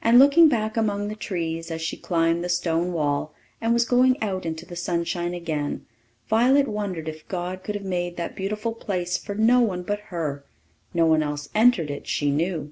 And 0.00 0.20
looking 0.20 0.48
back 0.48 0.76
among 0.76 1.08
the 1.08 1.16
trees, 1.16 1.68
as 1.72 1.82
she 1.82 1.96
climbed 1.96 2.44
the 2.44 2.48
stone 2.48 2.92
wall 2.92 3.34
and 3.60 3.72
was 3.72 3.84
going 3.84 4.16
out 4.22 4.46
into 4.46 4.64
the 4.64 4.76
sunshine 4.76 5.34
again, 5.34 5.84
Violet 6.28 6.68
wondered 6.68 7.08
if 7.08 7.26
God 7.26 7.64
could 7.64 7.74
have 7.74 7.84
made 7.84 8.16
that 8.18 8.36
beautiful 8.36 8.72
place 8.72 9.18
for 9.18 9.34
no 9.34 9.58
one 9.58 9.82
but 9.82 9.98
her; 10.14 10.44
no 10.94 11.06
one 11.06 11.24
else 11.24 11.48
entered 11.56 11.90
it, 11.90 12.06
she 12.06 12.30
knew. 12.30 12.70